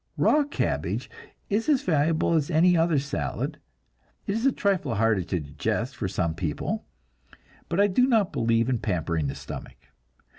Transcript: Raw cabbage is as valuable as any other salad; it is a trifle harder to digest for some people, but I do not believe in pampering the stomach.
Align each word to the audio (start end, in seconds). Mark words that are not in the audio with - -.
Raw 0.17 0.45
cabbage 0.45 1.11
is 1.47 1.69
as 1.69 1.83
valuable 1.83 2.33
as 2.33 2.49
any 2.49 2.75
other 2.75 2.97
salad; 2.97 3.59
it 4.25 4.33
is 4.33 4.47
a 4.47 4.51
trifle 4.51 4.95
harder 4.95 5.21
to 5.25 5.39
digest 5.39 5.95
for 5.95 6.07
some 6.07 6.33
people, 6.33 6.87
but 7.69 7.79
I 7.79 7.85
do 7.85 8.07
not 8.07 8.33
believe 8.33 8.67
in 8.67 8.79
pampering 8.79 9.27
the 9.27 9.35
stomach. 9.35 9.77